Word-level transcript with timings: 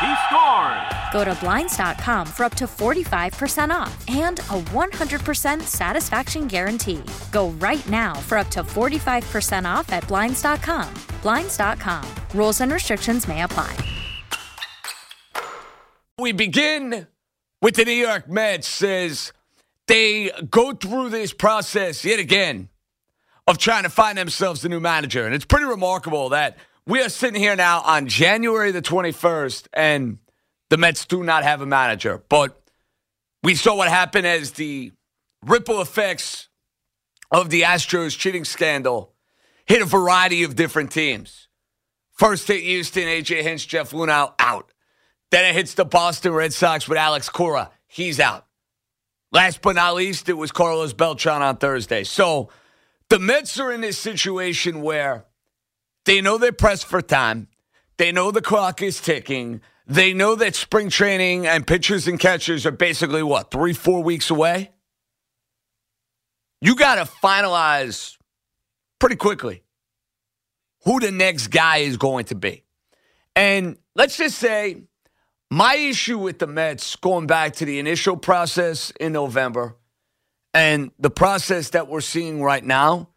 He 0.00 0.14
scores. 0.28 1.00
Go 1.12 1.24
to 1.24 1.34
Blinds.com 1.40 2.26
for 2.26 2.44
up 2.44 2.54
to 2.54 2.64
45% 2.64 3.70
off 3.70 4.08
and 4.08 4.38
a 4.38 4.60
100% 4.72 5.60
satisfaction 5.62 6.46
guarantee. 6.46 7.02
Go 7.30 7.50
right 7.50 7.86
now 7.86 8.14
for 8.14 8.38
up 8.38 8.48
to 8.48 8.62
45% 8.62 9.66
off 9.66 9.92
at 9.92 10.06
Blinds.com. 10.08 10.94
Blinds.com. 11.20 12.08
Rules 12.34 12.60
and 12.62 12.72
restrictions 12.72 13.28
may 13.28 13.42
apply. 13.42 13.76
We 16.18 16.32
begin 16.32 17.06
with 17.60 17.74
the 17.74 17.84
New 17.84 17.92
York 17.92 18.28
Mets 18.28 18.82
as 18.82 19.32
they 19.86 20.30
go 20.50 20.72
through 20.72 21.10
this 21.10 21.32
process 21.32 22.04
yet 22.04 22.20
again 22.20 22.68
of 23.46 23.58
trying 23.58 23.82
to 23.82 23.90
find 23.90 24.16
themselves 24.16 24.64
a 24.64 24.68
new 24.68 24.80
manager. 24.80 25.26
And 25.26 25.34
it's 25.34 25.44
pretty 25.44 25.66
remarkable 25.66 26.28
that 26.30 26.56
we 26.90 27.00
are 27.00 27.08
sitting 27.08 27.40
here 27.40 27.54
now 27.54 27.82
on 27.82 28.08
January 28.08 28.72
the 28.72 28.82
21st 28.82 29.68
and 29.72 30.18
the 30.70 30.76
Mets 30.76 31.06
do 31.06 31.22
not 31.22 31.44
have 31.44 31.60
a 31.60 31.66
manager. 31.66 32.20
But 32.28 32.60
we 33.44 33.54
saw 33.54 33.76
what 33.76 33.88
happened 33.88 34.26
as 34.26 34.52
the 34.52 34.90
ripple 35.46 35.80
effects 35.80 36.48
of 37.30 37.48
the 37.48 37.62
Astros 37.62 38.18
cheating 38.18 38.44
scandal 38.44 39.14
hit 39.66 39.80
a 39.80 39.84
variety 39.84 40.42
of 40.42 40.56
different 40.56 40.90
teams. 40.90 41.46
First 42.10 42.48
hit 42.48 42.64
Houston, 42.64 43.04
AJ 43.04 43.42
Hinch, 43.42 43.68
Jeff 43.68 43.92
Luhnow 43.92 44.34
out. 44.40 44.72
Then 45.30 45.44
it 45.44 45.54
hits 45.54 45.74
the 45.74 45.84
Boston 45.84 46.32
Red 46.32 46.52
Sox 46.52 46.88
with 46.88 46.98
Alex 46.98 47.28
Cora. 47.28 47.70
He's 47.86 48.18
out. 48.18 48.46
Last 49.30 49.62
but 49.62 49.76
not 49.76 49.94
least, 49.94 50.28
it 50.28 50.32
was 50.32 50.50
Carlos 50.50 50.92
Beltran 50.92 51.40
on 51.40 51.56
Thursday. 51.56 52.02
So 52.02 52.50
the 53.10 53.20
Mets 53.20 53.60
are 53.60 53.70
in 53.70 53.80
this 53.80 53.96
situation 53.96 54.82
where 54.82 55.26
they 56.04 56.20
know 56.20 56.38
they're 56.38 56.52
pressed 56.52 56.86
for 56.86 57.02
time. 57.02 57.48
They 57.96 58.12
know 58.12 58.30
the 58.30 58.40
clock 58.40 58.82
is 58.82 59.00
ticking. 59.00 59.60
They 59.86 60.14
know 60.14 60.34
that 60.36 60.54
spring 60.54 60.88
training 60.88 61.46
and 61.46 61.66
pitchers 61.66 62.06
and 62.08 62.18
catchers 62.18 62.64
are 62.64 62.70
basically 62.70 63.22
what, 63.22 63.50
three, 63.50 63.72
four 63.72 64.02
weeks 64.02 64.30
away? 64.30 64.70
You 66.60 66.76
got 66.76 66.96
to 66.96 67.04
finalize 67.04 68.16
pretty 68.98 69.16
quickly 69.16 69.62
who 70.84 71.00
the 71.00 71.10
next 71.10 71.48
guy 71.48 71.78
is 71.78 71.96
going 71.96 72.26
to 72.26 72.34
be. 72.34 72.64
And 73.34 73.78
let's 73.94 74.16
just 74.16 74.38
say 74.38 74.82
my 75.50 75.74
issue 75.74 76.18
with 76.18 76.38
the 76.38 76.46
Mets, 76.46 76.96
going 76.96 77.26
back 77.26 77.54
to 77.56 77.64
the 77.64 77.78
initial 77.78 78.16
process 78.16 78.92
in 79.00 79.12
November 79.12 79.76
and 80.54 80.90
the 80.98 81.10
process 81.10 81.70
that 81.70 81.88
we're 81.88 82.00
seeing 82.00 82.42
right 82.42 82.64
now, 82.64 83.08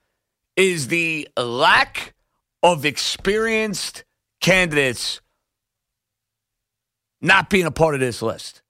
is 0.56 0.88
the 0.88 1.28
lack 1.38 2.13
of 2.64 2.86
experienced 2.86 4.06
candidates 4.42 5.22
not 7.22 7.50
being 7.50 7.66
a 7.66 7.72
part 7.72 7.94
of 7.94 8.00
this 8.00 8.22
list. 8.22 8.62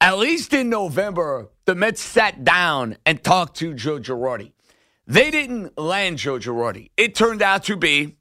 At 0.00 0.18
least 0.18 0.52
in 0.52 0.68
November, 0.68 1.50
the 1.66 1.74
Mets 1.74 2.00
sat 2.00 2.44
down 2.44 2.96
and 3.04 3.22
talked 3.22 3.56
to 3.58 3.74
Joe 3.74 3.98
Girardi. 3.98 4.52
They 5.06 5.30
didn't 5.30 5.78
land 5.78 6.18
Joe 6.18 6.38
Girardi. 6.38 6.90
It 6.96 7.14
turned 7.14 7.42
out 7.42 7.64
to 7.64 7.76
be 7.76 8.16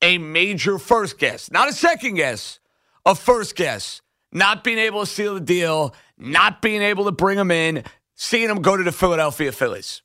a 0.00 0.18
major 0.18 0.78
first 0.78 1.18
guess, 1.18 1.50
not 1.50 1.68
a 1.68 1.72
second 1.72 2.14
guess, 2.14 2.58
a 3.06 3.14
first 3.14 3.56
guess. 3.56 4.02
Not 4.34 4.64
being 4.64 4.78
able 4.78 5.00
to 5.00 5.06
seal 5.06 5.34
the 5.34 5.40
deal, 5.40 5.94
not 6.16 6.62
being 6.62 6.80
able 6.80 7.04
to 7.04 7.12
bring 7.12 7.38
him 7.38 7.50
in, 7.50 7.84
seeing 8.14 8.48
him 8.48 8.62
go 8.62 8.78
to 8.78 8.82
the 8.82 8.90
Philadelphia 8.90 9.52
Phillies. 9.52 10.00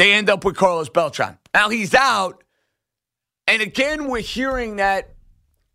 They 0.00 0.14
end 0.14 0.30
up 0.30 0.46
with 0.46 0.56
Carlos 0.56 0.88
Beltran. 0.88 1.36
Now 1.52 1.68
he's 1.68 1.94
out. 1.94 2.42
And 3.46 3.60
again, 3.60 4.08
we're 4.08 4.22
hearing 4.22 4.76
that 4.76 5.10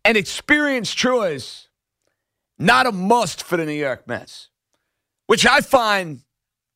an 0.04 0.16
experienced 0.16 0.96
choice, 0.96 1.68
not 2.58 2.86
a 2.86 2.90
must 2.90 3.44
for 3.44 3.56
the 3.56 3.64
New 3.64 3.70
York 3.70 4.08
Mets, 4.08 4.48
which 5.28 5.46
I 5.46 5.60
find 5.60 6.22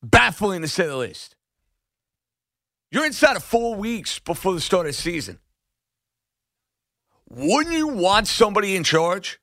baffling 0.01 0.61
to 0.61 0.69
say 0.69 0.87
the 0.87 0.95
least. 0.95 1.35
You're 2.89 3.05
inside 3.05 3.35
of 3.35 3.43
four 3.43 3.75
weeks 3.75 4.17
before 4.17 4.53
the 4.53 4.61
start 4.61 4.85
of 4.85 4.95
the 4.95 5.01
season. 5.01 5.37
Wouldn't 7.27 7.75
you 7.75 7.89
want 7.89 8.29
somebody 8.29 8.77
in 8.77 8.85
charge 8.85 9.41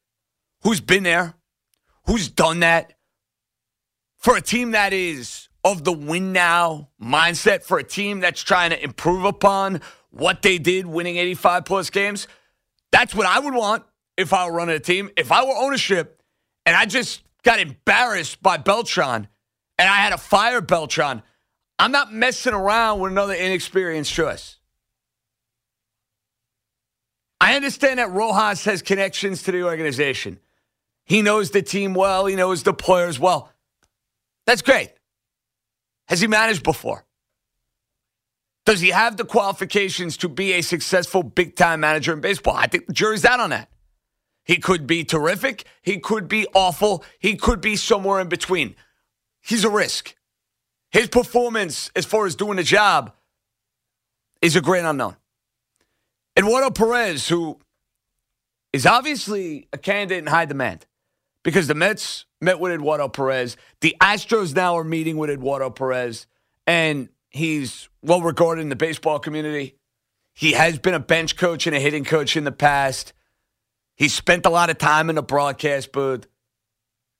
who's 0.62 0.80
been 0.80 1.02
there, 1.02 1.34
who's 2.06 2.30
done 2.30 2.60
that 2.60 2.94
for 4.16 4.34
a 4.34 4.40
team 4.40 4.70
that 4.70 4.94
is 4.94 5.47
of 5.64 5.84
the 5.84 5.92
win 5.92 6.32
now 6.32 6.88
mindset, 7.02 7.62
for 7.62 7.78
a 7.78 7.84
team 7.84 8.20
that's 8.20 8.42
trying 8.42 8.70
to 8.70 8.82
improve 8.82 9.24
upon 9.24 9.80
what 10.10 10.42
they 10.42 10.58
did 10.58 10.86
winning 10.86 11.16
85 11.16 11.64
plus 11.64 11.90
games? 11.90 12.28
That's 12.92 13.14
what 13.14 13.26
I 13.26 13.38
would 13.38 13.54
want 13.54 13.84
if 14.16 14.32
I 14.32 14.46
were 14.46 14.52
running 14.52 14.76
a 14.76 14.80
team. 14.80 15.10
If 15.16 15.32
I 15.32 15.44
were 15.44 15.54
ownership 15.54 16.22
and 16.64 16.76
I 16.76 16.86
just 16.86 17.22
got 17.42 17.60
embarrassed 17.60 18.42
by 18.42 18.56
Beltran 18.56 19.28
and 19.78 19.88
I 19.88 19.96
had 19.96 20.10
to 20.10 20.18
fire 20.18 20.60
Beltran, 20.60 21.22
I'm 21.78 21.92
not 21.92 22.12
messing 22.12 22.54
around 22.54 23.00
with 23.00 23.12
another 23.12 23.34
inexperienced 23.34 24.12
choice. 24.12 24.56
I 27.40 27.54
understand 27.54 28.00
that 28.00 28.10
Rojas 28.10 28.64
has 28.64 28.82
connections 28.82 29.44
to 29.44 29.52
the 29.52 29.62
organization. 29.62 30.40
He 31.04 31.22
knows 31.22 31.52
the 31.52 31.62
team 31.62 31.94
well, 31.94 32.26
he 32.26 32.34
knows 32.34 32.64
the 32.64 32.74
players 32.74 33.18
well. 33.18 33.52
That's 34.44 34.62
great. 34.62 34.90
Has 36.08 36.20
he 36.20 36.26
managed 36.26 36.62
before? 36.62 37.04
Does 38.64 38.80
he 38.80 38.90
have 38.90 39.16
the 39.16 39.24
qualifications 39.24 40.16
to 40.18 40.28
be 40.28 40.52
a 40.52 40.62
successful 40.62 41.22
big 41.22 41.56
time 41.56 41.80
manager 41.80 42.12
in 42.12 42.20
baseball? 42.20 42.54
I 42.54 42.66
think 42.66 42.86
the 42.86 42.92
jury's 42.92 43.24
out 43.24 43.40
on 43.40 43.50
that. 43.50 43.70
He 44.44 44.56
could 44.56 44.86
be 44.86 45.04
terrific. 45.04 45.64
He 45.82 45.98
could 45.98 46.28
be 46.28 46.46
awful. 46.54 47.04
He 47.18 47.36
could 47.36 47.60
be 47.60 47.76
somewhere 47.76 48.20
in 48.20 48.28
between. 48.28 48.74
He's 49.40 49.64
a 49.64 49.70
risk. 49.70 50.14
His 50.90 51.08
performance, 51.08 51.90
as 51.94 52.06
far 52.06 52.24
as 52.24 52.34
doing 52.34 52.56
the 52.56 52.62
job, 52.62 53.12
is 54.40 54.56
a 54.56 54.60
great 54.60 54.84
unknown. 54.84 55.16
Eduardo 56.38 56.70
Perez, 56.70 57.28
who 57.28 57.58
is 58.72 58.86
obviously 58.86 59.68
a 59.72 59.78
candidate 59.78 60.18
in 60.18 60.26
high 60.26 60.46
demand 60.46 60.86
because 61.42 61.66
the 61.66 61.74
Mets 61.74 62.26
met 62.40 62.60
with 62.60 62.72
Eduardo 62.72 63.08
Perez. 63.08 63.56
The 63.80 63.96
Astros 64.00 64.54
now 64.54 64.76
are 64.76 64.84
meeting 64.84 65.16
with 65.16 65.30
Eduardo 65.30 65.70
Perez, 65.70 66.26
and 66.66 67.08
he's 67.30 67.88
well 68.02 68.20
regarded 68.20 68.62
in 68.62 68.68
the 68.68 68.76
baseball 68.76 69.18
community. 69.18 69.76
He 70.34 70.52
has 70.52 70.78
been 70.78 70.94
a 70.94 71.00
bench 71.00 71.36
coach 71.36 71.66
and 71.66 71.74
a 71.74 71.80
hitting 71.80 72.04
coach 72.04 72.36
in 72.36 72.44
the 72.44 72.52
past. 72.52 73.12
He 73.96 74.08
spent 74.08 74.46
a 74.46 74.50
lot 74.50 74.70
of 74.70 74.78
time 74.78 75.08
in 75.10 75.16
the 75.16 75.22
broadcast 75.22 75.92
booth. 75.92 76.26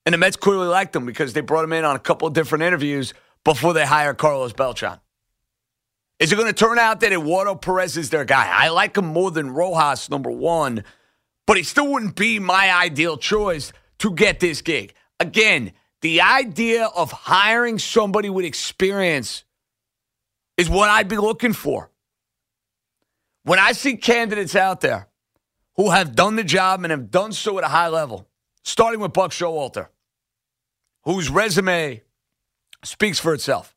And 0.07 0.15
the 0.15 0.19
Mets 0.19 0.37
clearly 0.37 0.69
liked 0.69 0.95
him 0.95 1.05
because 1.05 1.33
they 1.33 1.41
brought 1.41 1.65
him 1.65 1.73
in 1.73 1.85
on 1.85 1.97
a 1.97 1.99
couple 1.99 2.29
of 2.29 2.35
different 2.35 2.63
interviews 2.63 3.13
before 3.45 3.75
they 3.75 3.85
hired 3.85 4.19
Carlos 4.19 4.53
Beltran. 4.53 5.01
Is 6.19 6.33
it 6.33 6.37
going 6.37 6.49
to 6.49 6.55
turn 6.55 6.79
out 6.79 7.01
that 7.01 7.13
Eduardo 7.13 7.55
Perez 7.55 7.97
is 7.97 8.11
their 8.11 8.25
guy? 8.25 8.49
I 8.51 8.69
like 8.69 8.97
him 8.97 9.07
more 9.07 9.31
than 9.31 9.51
Rojas, 9.51 10.11
number 10.11 10.31
one, 10.31 10.85
but 11.47 11.57
he 11.57 11.63
still 11.63 11.89
wouldn't 11.89 12.17
be 12.17 12.39
my 12.39 12.73
ideal 12.73 13.17
choice 13.17 13.73
to 13.99 14.13
get 14.13 14.41
this 14.41 14.63
gig. 14.63 14.95
Again, 15.21 15.73
the 16.01 16.21
idea 16.21 16.87
of 16.87 17.11
hiring 17.11 17.79
somebody 17.79 18.31
with 18.31 18.45
experience 18.45 19.45
is 20.57 20.69
what 20.69 20.91
I'd 20.91 21.09
be 21.09 21.17
looking 21.17 21.53
for. 21.53 21.91
When 23.45 23.59
I 23.59 23.73
see 23.73 23.97
candidates 23.97 24.55
out 24.55 24.81
there 24.81 25.09
who 25.77 25.91
have 25.91 26.15
done 26.15 26.37
the 26.37 26.45
job 26.45 26.85
and 26.85 26.91
have 26.91 27.11
done 27.11 27.33
so 27.33 27.59
at 27.59 27.65
a 27.65 27.69
high 27.69 27.89
level, 27.89 28.29
starting 28.63 29.01
with 29.01 29.13
Buck 29.13 29.31
Showalter, 29.31 29.89
whose 31.05 31.31
resume 31.31 32.03
speaks 32.85 33.19
for 33.19 33.33
itself. 33.35 33.75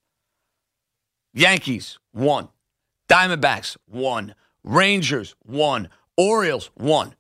Yankees, 1.34 1.98
one. 2.12 2.50
Diamondbacks, 3.08 3.78
one. 3.86 4.36
Rangers, 4.64 5.36
one. 5.44 5.90
Orioles, 6.18 6.70
one. 6.76 7.16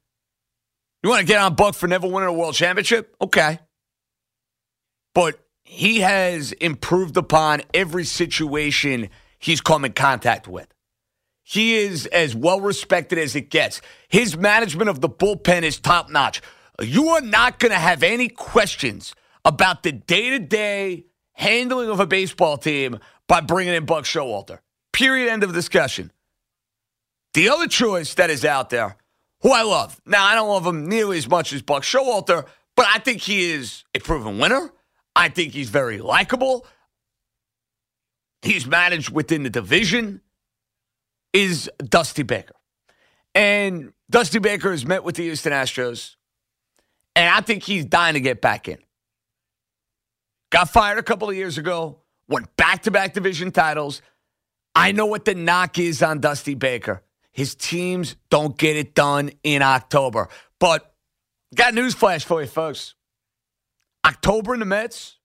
You 1.04 1.10
want 1.10 1.22
to 1.22 1.26
get 1.26 1.40
on 1.40 1.56
Buck 1.56 1.76
for 1.76 1.88
never 1.88 2.08
winning 2.08 2.30
a 2.30 2.34
world 2.34 2.54
championship? 2.54 3.16
Okay. 3.22 3.60
But 5.14 5.40
he 5.64 6.02
has 6.02 6.52
improved 6.54 7.18
upon 7.18 7.62
every 7.74 8.06
situation 8.06 9.10
he's 9.40 9.62
come 9.62 9.86
in 9.86 9.94
contact 9.94 10.48
with. 10.48 10.68
He 11.44 11.76
is 11.76 12.06
as 12.06 12.36
well 12.36 12.62
respected 12.62 13.18
as 13.18 13.36
it 13.36 13.50
gets. 13.50 13.82
His 14.10 14.38
management 14.38 14.90
of 14.90 15.02
the 15.02 15.10
bullpen 15.10 15.64
is 15.64 15.80
top 15.80 16.10
notch. 16.10 16.42
You 16.82 17.10
are 17.10 17.22
not 17.22 17.60
going 17.60 17.72
to 17.72 17.80
have 17.80 18.04
any 18.04 18.30
questions 18.30 19.16
about 19.44 19.84
the 19.84 19.92
day 19.92 20.30
to 20.30 20.40
day 20.40 21.06
handling 21.34 21.90
of 21.90 22.00
a 22.00 22.06
baseball 22.06 22.58
team 22.58 23.00
by 23.28 23.42
bringing 23.42 23.74
in 23.74 23.86
Buck 23.86 24.06
Showalter. 24.06 24.60
Period. 24.94 25.30
End 25.30 25.44
of 25.44 25.54
discussion. 25.54 26.12
The 27.34 27.50
other 27.50 27.68
choice 27.68 28.14
that 28.16 28.30
is 28.30 28.46
out 28.46 28.70
there, 28.70 28.98
who 29.42 29.52
I 29.52 29.64
love. 29.64 30.00
Now, 30.06 30.26
I 30.26 30.36
don't 30.36 30.50
love 30.50 30.66
him 30.66 30.88
nearly 30.88 31.18
as 31.18 31.28
much 31.28 31.54
as 31.54 31.62
Buck 31.62 31.84
Showalter, 31.84 32.46
but 32.76 32.86
I 32.88 33.00
think 33.00 33.22
he 33.22 33.52
is 33.52 33.84
a 33.96 34.00
proven 34.00 34.40
winner. 34.40 34.72
I 35.16 35.30
think 35.30 35.54
he's 35.54 35.70
very 35.70 36.00
likable. 36.00 36.66
He's 38.42 38.66
managed 38.66 39.10
within 39.12 39.44
the 39.44 39.50
division. 39.50 40.22
Is 41.34 41.70
Dusty 41.78 42.24
Baker. 42.24 42.56
And 43.34 43.94
Dusty 44.10 44.40
Baker 44.40 44.72
has 44.72 44.86
met 44.86 45.06
with 45.06 45.16
the 45.16 45.24
Houston 45.24 45.54
Astros, 45.54 46.16
and 47.16 47.34
I 47.34 47.40
think 47.40 47.64
he's 47.64 47.86
dying 47.86 48.16
to 48.16 48.20
get 48.20 48.42
back 48.42 48.68
in. 48.68 48.78
Got 50.50 50.70
fired 50.70 50.98
a 50.98 51.04
couple 51.04 51.30
of 51.30 51.36
years 51.36 51.58
ago, 51.58 52.02
went 52.28 52.54
back 52.58 52.84
to 52.84 52.92
back 52.92 53.14
division 53.14 53.52
titles. 53.52 54.02
I 54.76 54.92
know 54.92 55.06
what 55.06 55.24
the 55.24 55.34
knock 55.34 55.80
is 55.80 56.04
on 56.04 56.20
Dusty 56.20 56.56
Baker. 56.56 57.02
His 57.32 57.56
teams 57.56 58.16
don't 58.30 58.58
get 58.58 58.76
it 58.76 58.94
done 58.94 59.32
in 59.44 59.62
October. 59.62 60.28
But 60.60 60.94
got 61.56 61.74
news 61.74 61.94
flash 61.94 62.26
for 62.26 62.42
you, 62.42 62.48
folks. 62.48 62.96
October 64.06 64.54
in 64.54 64.60
the 64.60 64.66
Mets, 64.66 65.18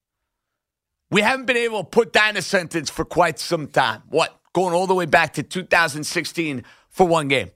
we 1.11 1.20
haven't 1.20 1.47
been 1.47 1.56
able 1.56 1.82
to 1.82 1.88
put 1.88 2.12
that 2.12 2.31
in 2.31 2.37
a 2.37 2.43
sentence 2.43 2.91
for 2.91 3.05
quite 3.05 3.38
some 3.38 3.67
time. 3.67 4.03
What? 4.08 4.38
Going 4.53 4.75
all 4.75 4.87
the 4.87 4.94
way 4.94 5.06
back 5.06 5.35
to 5.35 5.43
2016 5.43 6.64
for 6.88 7.06
one 7.06 7.29
game. 7.29 7.50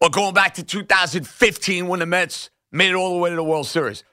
Or 0.00 0.10
going 0.10 0.34
back 0.34 0.54
to 0.54 0.62
2015 0.62 1.88
when 1.88 2.00
the 2.00 2.06
Mets 2.06 2.50
made 2.70 2.90
it 2.90 2.94
all 2.94 3.14
the 3.14 3.18
way 3.18 3.30
to 3.30 3.36
the 3.36 3.44
World 3.44 3.66
Series. 3.66 4.04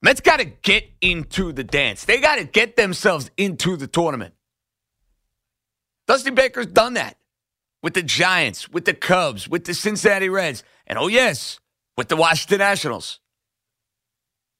Mets 0.00 0.20
got 0.20 0.38
to 0.38 0.44
get 0.44 0.84
into 1.00 1.52
the 1.52 1.62
dance. 1.62 2.04
They 2.04 2.20
got 2.20 2.36
to 2.36 2.44
get 2.44 2.76
themselves 2.76 3.30
into 3.36 3.76
the 3.76 3.86
tournament. 3.86 4.34
Dusty 6.08 6.30
Baker's 6.30 6.66
done 6.66 6.94
that 6.94 7.16
with 7.82 7.94
the 7.94 8.02
Giants, 8.02 8.68
with 8.68 8.84
the 8.84 8.94
Cubs, 8.94 9.48
with 9.48 9.64
the 9.64 9.74
Cincinnati 9.74 10.28
Reds, 10.28 10.62
and 10.86 10.98
oh, 10.98 11.08
yes, 11.08 11.58
with 11.96 12.08
the 12.08 12.16
Washington 12.16 12.58
Nationals. 12.58 13.20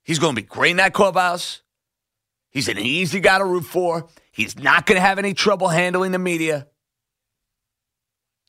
He's 0.02 0.18
going 0.18 0.34
to 0.34 0.42
be 0.42 0.46
great 0.46 0.72
in 0.72 0.76
that 0.78 0.92
clubhouse. 0.92 1.62
He's 2.50 2.68
an 2.68 2.78
easy 2.78 3.20
guy 3.20 3.38
to 3.38 3.44
root 3.44 3.64
for. 3.64 4.08
He's 4.32 4.58
not 4.58 4.86
going 4.86 4.96
to 4.96 5.00
have 5.00 5.18
any 5.18 5.32
trouble 5.32 5.68
handling 5.68 6.12
the 6.12 6.18
media. 6.18 6.66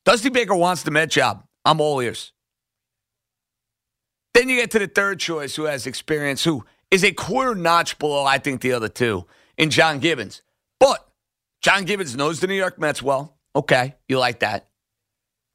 Dusty 0.04 0.28
Baker 0.28 0.54
wants 0.54 0.82
the 0.82 0.90
Met 0.90 1.10
job. 1.10 1.46
I'm 1.64 1.80
all 1.80 2.00
ears. 2.00 2.32
Then 4.34 4.48
you 4.48 4.56
get 4.56 4.72
to 4.72 4.78
the 4.80 4.88
third 4.88 5.20
choice 5.20 5.54
who 5.54 5.64
has 5.64 5.86
experience, 5.86 6.44
who 6.44 6.64
is 6.90 7.04
a 7.04 7.12
quarter 7.12 7.54
notch 7.54 7.98
below, 7.98 8.24
I 8.24 8.38
think, 8.38 8.60
the 8.60 8.72
other 8.72 8.88
two 8.88 9.26
in 9.56 9.70
John 9.70 10.00
Gibbons. 10.00 10.42
But 10.80 11.08
John 11.62 11.84
Gibbons 11.84 12.16
knows 12.16 12.40
the 12.40 12.46
New 12.46 12.54
York 12.54 12.78
Mets 12.78 13.02
well. 13.02 13.33
Okay, 13.56 13.94
you 14.08 14.18
like 14.18 14.40
that. 14.40 14.68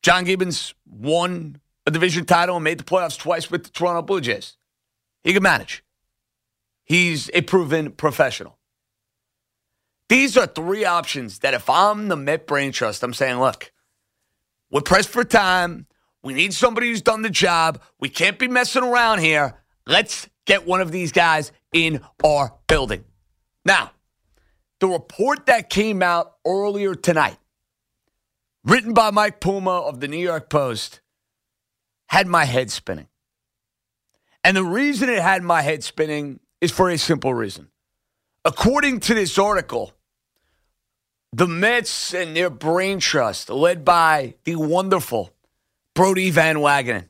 John 0.02 0.24
Gibbons 0.24 0.74
won 0.86 1.60
a 1.86 1.92
division 1.92 2.26
title 2.26 2.56
and 2.56 2.64
made 2.64 2.80
the 2.80 2.84
playoffs 2.84 3.18
twice 3.18 3.52
with 3.52 3.64
the 3.64 3.70
Toronto 3.70 4.02
Blue 4.02 4.22
Jays. 4.22 4.58
He 5.24 5.34
can 5.34 5.44
manage. 5.44 5.84
He's 6.86 7.30
a 7.34 7.42
proven 7.42 7.92
professional. 7.92 8.58
These 10.08 10.38
are 10.38 10.48
three 10.48 10.86
options 10.86 11.40
that 11.40 11.54
if 11.54 11.70
I'm 11.70 12.08
the 12.08 12.16
Met 12.16 12.48
Brain 12.48 12.72
Trust, 12.72 13.04
I'm 13.04 13.14
saying, 13.14 13.40
look, 13.40 13.72
we're 14.72 14.82
pressed 14.82 15.10
for 15.10 15.24
time. 15.24 15.86
We 16.24 16.34
need 16.34 16.54
somebody 16.54 16.88
who's 16.88 17.02
done 17.02 17.22
the 17.22 17.30
job. 17.30 17.82
We 18.00 18.10
can't 18.10 18.40
be 18.40 18.48
messing 18.48 18.84
around 18.84 19.20
here. 19.20 19.56
Let's 19.86 20.28
get 20.46 20.66
one 20.66 20.82
of 20.82 20.92
these 20.92 21.12
guys 21.12 21.52
in 21.74 22.02
our 22.24 22.56
building. 22.68 23.04
Now, 23.66 23.92
the 24.80 24.88
report 24.88 25.46
that 25.46 25.70
came 25.70 26.02
out 26.02 26.38
earlier 26.46 26.96
tonight, 26.96 27.38
written 28.70 28.94
by 28.94 29.10
Mike 29.10 29.40
Puma 29.40 29.72
of 29.82 30.00
the 30.00 30.08
New 30.08 30.18
York 30.18 30.50
Post, 30.50 31.02
had 32.08 32.28
my 32.28 32.46
head 32.46 32.70
spinning. 32.70 33.08
And 34.44 34.56
the 34.56 34.64
reason 34.64 35.10
it 35.10 35.22
had 35.22 35.44
my 35.44 35.62
head 35.62 35.84
spinning 35.84 36.40
is 36.62 36.72
for 36.72 36.90
a 36.90 36.98
simple 36.98 37.34
reason. 37.34 37.70
According 38.46 39.00
to 39.02 39.14
this 39.14 39.38
article, 39.38 39.94
the 41.34 41.48
Mets 41.48 42.14
and 42.14 42.36
their 42.36 42.50
brain 42.50 43.00
trust, 43.00 43.50
led 43.50 43.84
by 43.84 44.36
the 44.44 44.56
wonderful 44.56 45.32
Brodie 45.96 46.32
Van 46.32 46.58
Wagenen, 46.58 47.10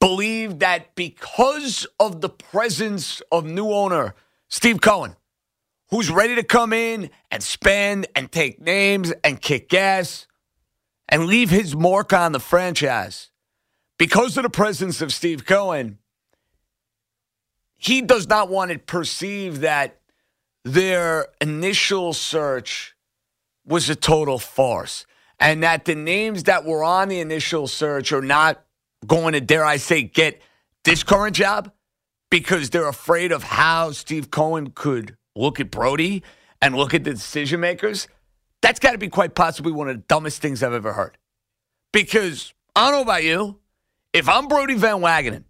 believe 0.00 0.58
that 0.60 0.94
because 0.94 1.86
of 1.98 2.20
the 2.20 2.28
presence 2.28 3.22
of 3.32 3.44
new 3.44 3.70
owner 3.70 4.14
Steve 4.48 4.80
Cohen, 4.80 5.16
who's 5.90 6.10
ready 6.10 6.34
to 6.34 6.42
come 6.42 6.72
in 6.72 7.10
and 7.30 7.42
spend 7.42 8.06
and 8.14 8.30
take 8.30 8.60
names 8.60 9.12
and 9.22 9.40
kick 9.40 9.72
ass 9.72 10.26
and 11.08 11.26
leave 11.26 11.50
his 11.50 11.76
mark 11.76 12.12
on 12.12 12.32
the 12.32 12.40
franchise, 12.40 13.30
because 13.98 14.36
of 14.36 14.42
the 14.42 14.50
presence 14.50 15.00
of 15.00 15.12
Steve 15.12 15.46
Cohen, 15.46 15.98
he 17.76 18.02
does 18.02 18.28
not 18.28 18.48
want 18.48 18.70
to 18.70 18.78
perceive 18.78 19.60
that 19.60 20.00
their 20.64 21.28
initial 21.40 22.12
search 22.12 22.96
was 23.64 23.88
a 23.88 23.94
total 23.94 24.38
farce 24.38 25.06
and 25.38 25.62
that 25.62 25.84
the 25.84 25.94
names 25.94 26.44
that 26.44 26.64
were 26.64 26.82
on 26.82 27.08
the 27.08 27.20
initial 27.20 27.66
search 27.66 28.12
are 28.12 28.22
not 28.22 28.64
going 29.06 29.34
to, 29.34 29.40
dare 29.40 29.64
I 29.64 29.76
say, 29.76 30.02
get 30.02 30.40
this 30.84 31.02
current 31.02 31.36
job 31.36 31.70
because 32.30 32.70
they're 32.70 32.88
afraid 32.88 33.32
of 33.32 33.42
how 33.42 33.92
Steve 33.92 34.30
Cohen 34.30 34.70
could 34.70 35.16
look 35.36 35.60
at 35.60 35.70
Brodie 35.70 36.22
and 36.60 36.74
look 36.74 36.94
at 36.94 37.04
the 37.04 37.12
decision 37.12 37.60
makers. 37.60 38.08
That's 38.62 38.80
got 38.80 38.92
to 38.92 38.98
be 38.98 39.08
quite 39.08 39.34
possibly 39.34 39.72
one 39.72 39.88
of 39.88 39.96
the 39.96 40.02
dumbest 40.08 40.42
things 40.42 40.62
I've 40.62 40.72
ever 40.72 40.92
heard. 40.94 41.18
Because 41.92 42.52
I 42.74 42.90
don't 42.90 42.98
know 42.98 43.02
about 43.02 43.24
you, 43.24 43.58
if 44.12 44.28
I'm 44.28 44.48
Brodie 44.48 44.74
Van 44.74 44.96
Wagenen 44.96 45.44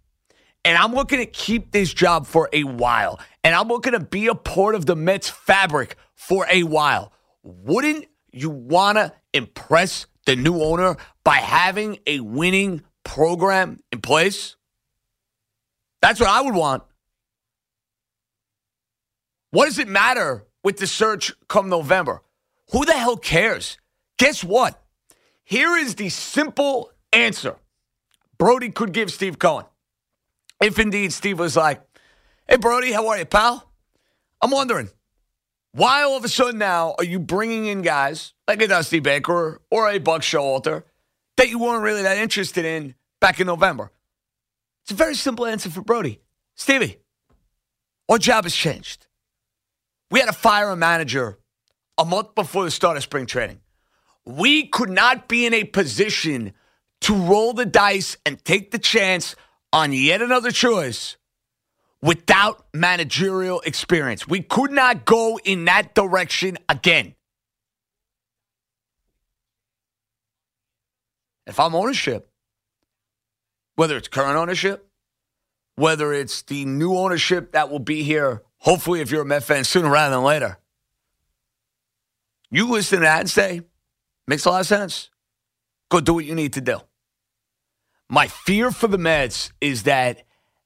and 0.63 0.77
I'm 0.77 0.93
looking 0.93 1.19
to 1.19 1.25
keep 1.25 1.71
this 1.71 1.93
job 1.93 2.27
for 2.27 2.49
a 2.51 2.63
while, 2.63 3.19
and 3.43 3.55
I'm 3.55 3.69
looking 3.69 3.93
to 3.93 3.99
be 3.99 4.27
a 4.27 4.35
part 4.35 4.75
of 4.75 4.85
the 4.85 4.95
Mets 4.95 5.29
fabric 5.29 5.95
for 6.15 6.45
a 6.51 6.63
while, 6.63 7.13
wouldn't 7.43 8.05
you 8.31 8.49
want 8.49 8.97
to 8.97 9.13
impress 9.33 10.05
the 10.25 10.35
new 10.35 10.61
owner 10.61 10.97
by 11.23 11.37
having 11.37 11.99
a 12.05 12.19
winning 12.19 12.83
program 13.03 13.79
in 13.93 14.01
place? 14.01 14.57
That's 16.01 16.19
what 16.19 16.29
I 16.29 16.41
would 16.41 16.55
want. 16.55 16.83
What 19.57 19.65
does 19.65 19.79
it 19.79 19.87
matter 19.87 20.45
with 20.63 20.77
the 20.77 20.85
search 20.85 21.33
come 21.47 21.67
November? 21.67 22.21
Who 22.73 22.85
the 22.85 22.93
hell 22.93 23.17
cares? 23.17 23.79
Guess 24.19 24.43
what? 24.43 24.79
Here 25.43 25.75
is 25.75 25.95
the 25.95 26.09
simple 26.09 26.91
answer 27.11 27.55
Brodie 28.37 28.69
could 28.69 28.91
give 28.91 29.11
Steve 29.11 29.39
Cohen. 29.39 29.65
If 30.61 30.77
indeed 30.77 31.11
Steve 31.11 31.39
was 31.39 31.57
like, 31.57 31.81
hey, 32.47 32.57
Brodie, 32.57 32.91
how 32.91 33.07
are 33.07 33.17
you, 33.17 33.25
pal? 33.25 33.67
I'm 34.43 34.51
wondering, 34.51 34.91
why 35.71 36.03
all 36.03 36.17
of 36.17 36.23
a 36.23 36.29
sudden 36.29 36.59
now 36.59 36.93
are 36.99 37.03
you 37.03 37.17
bringing 37.17 37.65
in 37.65 37.81
guys 37.81 38.35
like 38.47 38.61
a 38.61 38.67
Dusty 38.67 38.99
Baker 38.99 39.59
or 39.71 39.89
a 39.89 39.97
Buck 39.97 40.21
Showalter 40.21 40.83
that 41.37 41.49
you 41.49 41.57
weren't 41.57 41.81
really 41.81 42.03
that 42.03 42.19
interested 42.19 42.63
in 42.63 42.93
back 43.19 43.39
in 43.39 43.47
November? 43.47 43.91
It's 44.83 44.91
a 44.91 44.93
very 44.95 45.15
simple 45.15 45.47
answer 45.47 45.71
for 45.71 45.81
Brodie. 45.81 46.21
Stevie, 46.53 46.97
our 48.07 48.19
job 48.19 48.43
has 48.43 48.55
changed. 48.55 49.06
We 50.09 50.19
had 50.19 50.27
to 50.27 50.33
fire 50.33 50.69
a 50.69 50.75
manager 50.75 51.37
a 51.97 52.05
month 52.05 52.35
before 52.35 52.63
the 52.63 52.71
start 52.71 52.97
of 52.97 53.03
spring 53.03 53.25
training. 53.25 53.59
We 54.25 54.67
could 54.67 54.89
not 54.89 55.27
be 55.27 55.45
in 55.45 55.53
a 55.53 55.63
position 55.63 56.53
to 57.01 57.15
roll 57.15 57.53
the 57.53 57.65
dice 57.65 58.17
and 58.25 58.43
take 58.43 58.71
the 58.71 58.79
chance 58.79 59.35
on 59.73 59.93
yet 59.93 60.21
another 60.21 60.51
choice 60.51 61.17
without 62.01 62.65
managerial 62.73 63.61
experience. 63.61 64.27
We 64.27 64.41
could 64.41 64.71
not 64.71 65.05
go 65.05 65.39
in 65.43 65.65
that 65.65 65.95
direction 65.95 66.57
again. 66.69 67.15
If 71.45 71.59
I'm 71.59 71.75
ownership, 71.75 72.29
whether 73.75 73.95
it's 73.95 74.07
current 74.07 74.37
ownership, 74.37 74.89
whether 75.75 76.11
it's 76.11 76.41
the 76.41 76.65
new 76.65 76.95
ownership 76.95 77.53
that 77.53 77.69
will 77.69 77.79
be 77.79 78.03
here, 78.03 78.43
hopefully, 78.59 79.01
if 79.01 79.11
you're 79.11 79.21
a 79.21 79.25
Met 79.25 79.43
fan, 79.43 79.63
sooner 79.63 79.89
rather 79.89 80.15
than 80.15 80.23
later, 80.23 80.57
you 82.49 82.69
listen 82.69 82.99
to 82.99 83.03
that 83.05 83.19
and 83.21 83.29
say, 83.29 83.61
makes 84.27 84.45
a 84.45 84.49
lot 84.49 84.61
of 84.61 84.67
sense. 84.67 85.09
Go 85.89 85.99
do 85.99 86.13
what 86.13 86.25
you 86.25 86.35
need 86.35 86.53
to 86.53 86.61
do. 86.61 86.79
My 88.09 88.27
fear 88.27 88.71
for 88.71 88.87
the 88.87 88.97
Mets 88.97 89.51
is 89.59 89.83
that 89.83 90.23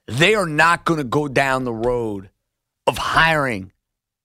they 0.08 0.36
are 0.36 0.46
not 0.46 0.86
going 0.86 0.98
to 0.98 1.04
go 1.04 1.28
down 1.28 1.64
the 1.64 1.74
road 1.74 2.30
of 2.88 2.98
hiring 2.98 3.72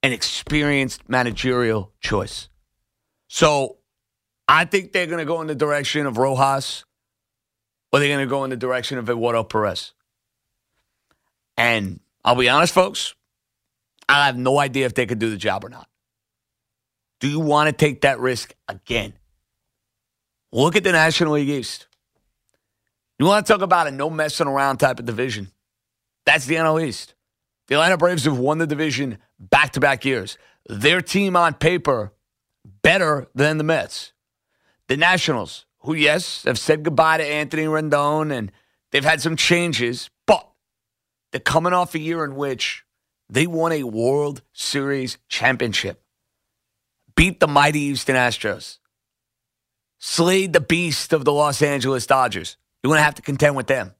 an 0.03 0.11
experienced 0.11 1.07
managerial 1.09 1.91
choice. 1.99 2.49
So 3.27 3.77
I 4.47 4.65
think 4.65 4.91
they're 4.91 5.07
going 5.07 5.19
to 5.19 5.25
go 5.25 5.41
in 5.41 5.47
the 5.47 5.55
direction 5.55 6.05
of 6.05 6.17
Rojas 6.17 6.85
or 7.91 7.99
they're 7.99 8.09
going 8.09 8.25
to 8.25 8.29
go 8.29 8.43
in 8.43 8.49
the 8.49 8.57
direction 8.57 8.97
of 8.97 9.09
Eduardo 9.09 9.43
Perez. 9.43 9.93
And 11.57 11.99
I'll 12.23 12.35
be 12.35 12.49
honest, 12.49 12.73
folks, 12.73 13.15
I 14.09 14.27
have 14.27 14.37
no 14.37 14.59
idea 14.59 14.85
if 14.85 14.93
they 14.93 15.05
could 15.05 15.19
do 15.19 15.29
the 15.29 15.37
job 15.37 15.65
or 15.65 15.69
not. 15.69 15.87
Do 17.19 17.27
you 17.27 17.39
want 17.39 17.67
to 17.67 17.73
take 17.73 18.01
that 18.01 18.19
risk 18.19 18.53
again? 18.67 19.13
Look 20.51 20.75
at 20.75 20.83
the 20.83 20.91
National 20.91 21.33
League 21.33 21.49
East. 21.49 21.87
You 23.19 23.25
want 23.25 23.45
to 23.45 23.53
talk 23.53 23.61
about 23.61 23.87
a 23.87 23.91
no 23.91 24.09
messing 24.09 24.47
around 24.47 24.77
type 24.77 24.99
of 24.99 25.05
division? 25.05 25.51
That's 26.25 26.45
the 26.45 26.55
NL 26.55 26.83
East. 26.83 27.15
The 27.67 27.75
Atlanta 27.75 27.97
Braves 27.97 28.25
have 28.25 28.37
won 28.37 28.59
the 28.59 28.67
division 28.67 29.17
back 29.39 29.71
to 29.73 29.79
back 29.79 30.05
years. 30.05 30.37
Their 30.67 31.01
team 31.01 31.35
on 31.35 31.55
paper 31.55 32.13
better 32.81 33.27
than 33.33 33.57
the 33.57 33.63
Mets. 33.63 34.13
The 34.87 34.97
Nationals, 34.97 35.65
who, 35.79 35.93
yes, 35.93 36.43
have 36.43 36.59
said 36.59 36.83
goodbye 36.83 37.17
to 37.17 37.25
Anthony 37.25 37.63
Rendon 37.63 38.31
and 38.31 38.51
they've 38.91 39.03
had 39.03 39.21
some 39.21 39.35
changes, 39.35 40.09
but 40.25 40.47
they're 41.31 41.41
coming 41.41 41.73
off 41.73 41.95
a 41.95 41.99
year 41.99 42.23
in 42.23 42.35
which 42.35 42.85
they 43.29 43.47
won 43.47 43.71
a 43.71 43.83
World 43.83 44.41
Series 44.53 45.17
championship, 45.27 46.01
beat 47.15 47.39
the 47.39 47.47
mighty 47.47 47.85
Houston 47.85 48.15
Astros, 48.15 48.77
slayed 49.99 50.53
the 50.53 50.61
beast 50.61 51.13
of 51.13 51.25
the 51.25 51.33
Los 51.33 51.61
Angeles 51.61 52.05
Dodgers. 52.05 52.57
You're 52.81 52.89
going 52.89 52.99
to 52.99 53.03
have 53.03 53.15
to 53.15 53.21
contend 53.21 53.55
with 53.55 53.67
them. 53.67 53.93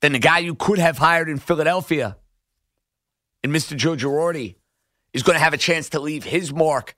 Then 0.00 0.12
the 0.12 0.18
guy 0.18 0.38
you 0.38 0.54
could 0.54 0.78
have 0.78 0.98
hired 0.98 1.28
in 1.28 1.38
Philadelphia, 1.38 2.16
and 3.42 3.52
Mr. 3.52 3.76
Joe 3.76 3.96
Girardi, 3.96 4.56
is 5.12 5.22
going 5.22 5.36
to 5.36 5.42
have 5.42 5.54
a 5.54 5.58
chance 5.58 5.90
to 5.90 6.00
leave 6.00 6.24
his 6.24 6.52
mark 6.52 6.94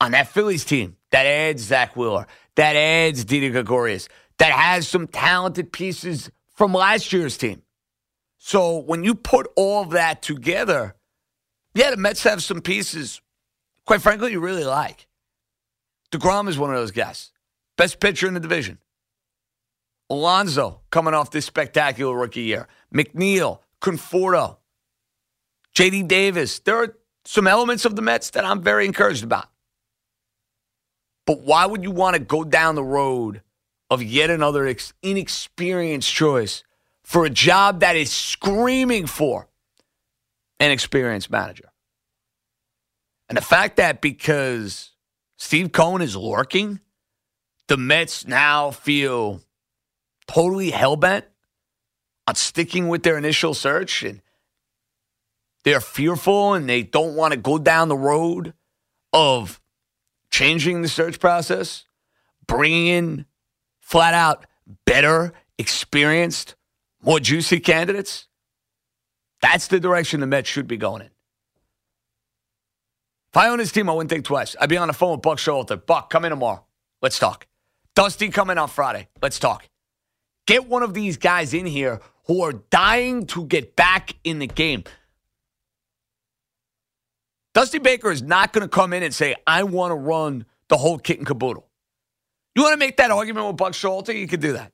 on 0.00 0.12
that 0.12 0.28
Phillies 0.28 0.64
team 0.64 0.96
that 1.10 1.26
adds 1.26 1.62
Zack 1.62 1.96
Wheeler, 1.96 2.26
that 2.56 2.76
adds 2.76 3.24
Didi 3.24 3.50
Gregorius, 3.50 4.08
that 4.38 4.52
has 4.52 4.88
some 4.88 5.06
talented 5.06 5.72
pieces 5.72 6.30
from 6.54 6.72
last 6.72 7.12
year's 7.12 7.36
team. 7.36 7.62
So 8.42 8.78
when 8.78 9.04
you 9.04 9.14
put 9.14 9.48
all 9.54 9.84
that 9.84 10.22
together, 10.22 10.96
yeah, 11.74 11.90
the 11.90 11.98
Mets 11.98 12.22
have 12.24 12.42
some 12.42 12.62
pieces, 12.62 13.20
quite 13.84 14.00
frankly, 14.00 14.32
you 14.32 14.40
really 14.40 14.64
like. 14.64 15.06
DeGrom 16.10 16.48
is 16.48 16.58
one 16.58 16.70
of 16.70 16.76
those 16.76 16.90
guys. 16.90 17.32
Best 17.76 18.00
pitcher 18.00 18.26
in 18.26 18.34
the 18.34 18.40
division. 18.40 18.78
Alonso 20.08 20.80
coming 20.90 21.12
off 21.12 21.30
this 21.30 21.44
spectacular 21.44 22.16
rookie 22.16 22.40
year. 22.40 22.66
McNeil, 22.92 23.60
Conforto, 23.82 24.56
JD 25.76 26.08
Davis. 26.08 26.60
There 26.60 26.82
are 26.82 26.96
some 27.26 27.46
elements 27.46 27.84
of 27.84 27.94
the 27.94 28.02
Mets 28.02 28.30
that 28.30 28.46
I'm 28.46 28.62
very 28.62 28.86
encouraged 28.86 29.22
about. 29.22 29.50
But 31.26 31.42
why 31.42 31.66
would 31.66 31.84
you 31.84 31.90
want 31.90 32.16
to 32.16 32.20
go 32.20 32.42
down 32.42 32.74
the 32.74 32.82
road 32.82 33.42
of 33.90 34.02
yet 34.02 34.30
another 34.30 34.66
ex- 34.66 34.94
inexperienced 35.02 36.10
choice 36.10 36.64
for 37.10 37.24
a 37.24 37.30
job 37.30 37.80
that 37.80 37.96
is 37.96 38.12
screaming 38.12 39.04
for 39.04 39.48
an 40.60 40.70
experienced 40.70 41.28
manager? 41.28 41.72
And 43.28 43.36
the 43.36 43.42
fact 43.42 43.78
that 43.78 44.00
because 44.00 44.92
Steve 45.36 45.72
Cohen 45.72 46.02
is 46.02 46.14
lurking, 46.14 46.78
the 47.66 47.76
Mets 47.76 48.28
now 48.28 48.70
feel 48.70 49.40
totally 50.28 50.70
hell 50.70 50.94
bent 50.94 51.24
on 52.28 52.36
sticking 52.36 52.86
with 52.86 53.02
their 53.02 53.18
initial 53.18 53.54
search 53.54 54.04
and 54.04 54.22
they're 55.64 55.80
fearful 55.80 56.54
and 56.54 56.68
they 56.68 56.84
don't 56.84 57.16
want 57.16 57.32
to 57.32 57.36
go 57.36 57.58
down 57.58 57.88
the 57.88 57.96
road 57.96 58.54
of 59.12 59.60
changing 60.30 60.82
the 60.82 60.88
search 60.88 61.18
process, 61.18 61.86
bringing 62.46 62.86
in 62.86 63.26
flat 63.80 64.14
out 64.14 64.46
better, 64.84 65.32
experienced, 65.58 66.54
more 67.02 67.20
juicy 67.20 67.60
candidates. 67.60 68.26
That's 69.40 69.68
the 69.68 69.80
direction 69.80 70.20
the 70.20 70.26
Mets 70.26 70.48
should 70.48 70.66
be 70.66 70.76
going 70.76 71.02
in. 71.02 71.10
If 73.32 73.36
I 73.36 73.48
own 73.48 73.58
this 73.58 73.72
team, 73.72 73.88
I 73.88 73.92
wouldn't 73.92 74.10
think 74.10 74.24
twice. 74.24 74.56
I'd 74.60 74.68
be 74.68 74.76
on 74.76 74.88
the 74.88 74.94
phone 74.94 75.12
with 75.12 75.22
Buck 75.22 75.38
Showalter. 75.38 75.84
Buck, 75.84 76.10
come 76.10 76.24
in 76.24 76.30
tomorrow. 76.30 76.64
Let's 77.00 77.18
talk. 77.18 77.46
Dusty, 77.94 78.28
come 78.28 78.50
in 78.50 78.58
on 78.58 78.68
Friday. 78.68 79.08
Let's 79.22 79.38
talk. 79.38 79.68
Get 80.46 80.68
one 80.68 80.82
of 80.82 80.94
these 80.94 81.16
guys 81.16 81.54
in 81.54 81.64
here 81.64 82.00
who 82.26 82.42
are 82.42 82.52
dying 82.52 83.26
to 83.26 83.44
get 83.44 83.76
back 83.76 84.14
in 84.24 84.40
the 84.40 84.46
game. 84.46 84.84
Dusty 87.54 87.78
Baker 87.78 88.10
is 88.10 88.22
not 88.22 88.52
going 88.52 88.62
to 88.62 88.68
come 88.68 88.92
in 88.92 89.02
and 89.02 89.14
say, 89.14 89.36
I 89.46 89.62
want 89.64 89.90
to 89.92 89.96
run 89.96 90.44
the 90.68 90.76
whole 90.76 90.98
kit 90.98 91.18
and 91.18 91.26
caboodle. 91.26 91.68
You 92.54 92.62
want 92.62 92.72
to 92.72 92.78
make 92.78 92.96
that 92.98 93.10
argument 93.10 93.46
with 93.46 93.56
Buck 93.56 93.72
Showalter? 93.72 94.14
You 94.14 94.26
can 94.26 94.40
do 94.40 94.52
that. 94.54 94.72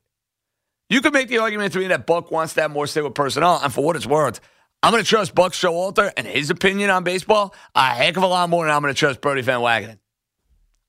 You 0.88 1.00
can 1.00 1.12
make 1.12 1.28
the 1.28 1.38
argument 1.38 1.72
to 1.72 1.80
me 1.80 1.88
that 1.88 2.06
Buck 2.06 2.30
wants 2.30 2.54
to 2.54 2.62
have 2.62 2.70
more 2.70 2.86
say 2.86 3.02
with 3.02 3.14
personnel, 3.14 3.60
and 3.62 3.72
for 3.72 3.84
what 3.84 3.96
it's 3.96 4.06
worth, 4.06 4.40
I'm 4.82 4.92
going 4.92 5.02
to 5.02 5.08
trust 5.08 5.34
Buck 5.34 5.52
Showalter 5.52 6.12
and 6.16 6.26
his 6.26 6.50
opinion 6.50 6.90
on 6.90 7.02
baseball 7.02 7.54
a 7.74 7.86
heck 7.86 8.16
of 8.16 8.22
a 8.22 8.26
lot 8.26 8.48
more 8.48 8.64
than 8.64 8.74
I'm 8.74 8.82
going 8.82 8.94
to 8.94 8.98
trust 8.98 9.20
Brodie 9.20 9.42
Van 9.42 9.60
Wagenen. 9.60 9.98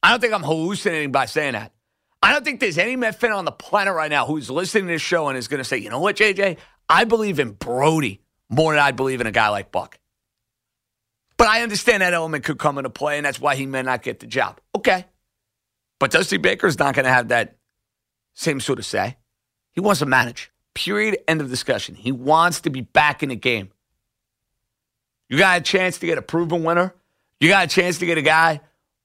I 0.03 0.11
don't 0.11 0.19
think 0.19 0.33
I'm 0.33 0.43
hallucinating 0.43 1.11
by 1.11 1.25
saying 1.25 1.53
that. 1.53 1.73
I 2.21 2.31
don't 2.31 2.43
think 2.43 2.59
there's 2.59 2.77
any 2.77 2.95
Met 2.95 3.19
fan 3.19 3.31
on 3.31 3.45
the 3.45 3.51
planet 3.51 3.93
right 3.93 4.09
now 4.09 4.25
who's 4.25 4.49
listening 4.49 4.87
to 4.87 4.93
this 4.93 5.01
show 5.01 5.29
and 5.29 5.37
is 5.37 5.47
going 5.47 5.59
to 5.59 5.63
say, 5.63 5.77
you 5.77 5.89
know 5.89 5.99
what, 5.99 6.17
JJ? 6.17 6.57
I 6.89 7.03
believe 7.05 7.39
in 7.39 7.51
Brodie 7.51 8.21
more 8.49 8.73
than 8.73 8.81
I 8.81 8.91
believe 8.91 9.21
in 9.21 9.27
a 9.27 9.31
guy 9.31 9.49
like 9.49 9.71
Buck. 9.71 9.99
But 11.37 11.47
I 11.47 11.61
understand 11.61 12.01
that 12.01 12.13
element 12.13 12.43
could 12.43 12.57
come 12.57 12.77
into 12.77 12.89
play, 12.89 13.17
and 13.17 13.25
that's 13.25 13.39
why 13.39 13.55
he 13.55 13.65
may 13.65 13.83
not 13.83 14.01
get 14.01 14.19
the 14.19 14.27
job. 14.27 14.59
Okay. 14.75 15.05
But 15.99 16.11
Dusty 16.11 16.37
Baker's 16.37 16.79
not 16.79 16.95
going 16.95 17.05
to 17.05 17.11
have 17.11 17.29
that 17.29 17.57
same 18.33 18.59
sort 18.59 18.79
of 18.79 18.85
say. 18.85 19.17
He 19.77 19.81
wants 19.81 19.99
to 19.99 20.07
manage. 20.07 20.51
Period. 20.73 21.19
End 21.27 21.39
of 21.39 21.51
discussion. 21.51 21.93
He 21.93 22.11
wants 22.11 22.61
to 22.61 22.71
be 22.71 22.81
back 22.81 23.21
in 23.21 23.29
the 23.29 23.35
game. 23.35 23.69
You 25.29 25.37
got 25.37 25.59
a 25.59 25.61
chance 25.61 25.99
to 25.99 26.07
get 26.07 26.17
a 26.17 26.21
proven 26.23 26.63
winner. 26.63 26.95
You 27.39 27.47
got 27.47 27.65
a 27.65 27.67
chance 27.67 27.99
to 27.99 28.07
get 28.07 28.17
a 28.17 28.23
guy 28.23 28.61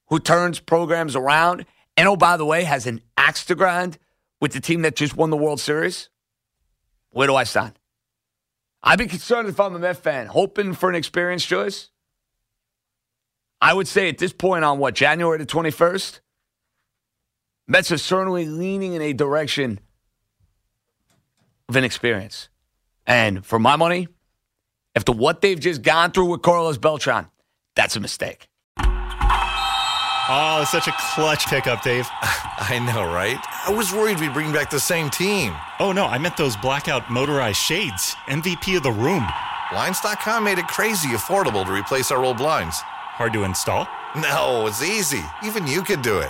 who 0.07 0.19
turns 0.19 0.59
programs 0.59 1.15
around. 1.15 1.65
And 1.95 2.07
oh, 2.07 2.15
by 2.15 2.37
the 2.37 2.45
way, 2.45 2.63
has 2.63 2.87
an 2.87 3.01
axe 3.15 3.45
to 3.45 3.55
grind 3.55 3.99
with 4.41 4.53
the 4.53 4.59
team 4.59 4.81
that 4.81 4.95
just 4.95 5.15
won 5.15 5.29
the 5.29 5.37
World 5.37 5.59
Series. 5.59 6.09
Where 7.11 7.27
do 7.27 7.35
I 7.35 7.43
stand? 7.43 7.77
I'd 8.81 8.97
be 8.97 9.05
concerned 9.05 9.47
if 9.47 9.59
I'm 9.59 9.75
a 9.75 9.79
Met 9.79 9.97
fan, 9.97 10.25
hoping 10.25 10.73
for 10.73 10.89
an 10.89 10.95
experienced 10.95 11.47
choice. 11.47 11.91
I 13.61 13.75
would 13.75 13.87
say 13.87 14.09
at 14.09 14.17
this 14.17 14.33
point 14.33 14.65
on 14.65 14.79
what, 14.79 14.95
January 14.95 15.37
the 15.37 15.45
21st, 15.45 16.19
Mets 17.67 17.91
are 17.91 17.99
certainly 17.99 18.47
leaning 18.47 18.93
in 18.93 19.03
a 19.03 19.13
direction 19.13 19.79
of 21.73 21.77
inexperience. 21.77 22.49
And 23.07 23.43
for 23.45 23.57
my 23.59 23.75
money, 23.75 24.07
after 24.95 25.11
what 25.11 25.41
they've 25.41 25.59
just 25.59 25.81
gone 25.81 26.11
through 26.11 26.25
with 26.25 26.43
Carlos 26.43 26.77
Beltran, 26.77 27.27
that's 27.75 27.95
a 27.95 27.99
mistake. 27.99 28.47
Oh, 30.29 30.65
such 30.69 30.87
a 30.87 30.93
clutch 30.97 31.47
pickup, 31.47 31.81
Dave. 31.83 32.07
I 32.21 32.79
know, 32.79 33.03
right? 33.11 33.37
I 33.67 33.71
was 33.71 33.91
worried 33.91 34.21
we'd 34.21 34.33
bring 34.33 34.53
back 34.53 34.69
the 34.69 34.79
same 34.79 35.09
team. 35.09 35.53
Oh, 35.79 35.91
no, 35.91 36.05
I 36.05 36.17
meant 36.17 36.37
those 36.37 36.55
blackout 36.55 37.11
motorized 37.11 37.57
shades. 37.57 38.15
MVP 38.27 38.77
of 38.77 38.83
the 38.83 38.91
room. 38.91 39.27
Blinds.com 39.71 40.43
made 40.43 40.59
it 40.59 40.67
crazy 40.67 41.09
affordable 41.09 41.65
to 41.65 41.73
replace 41.73 42.11
our 42.11 42.23
old 42.23 42.37
blinds. 42.37 42.79
Hard 42.79 43.33
to 43.33 43.43
install? 43.43 43.87
No, 44.15 44.67
it's 44.67 44.83
easy. 44.83 45.23
Even 45.43 45.67
you 45.67 45.81
could 45.81 46.01
do 46.03 46.19
it. 46.19 46.29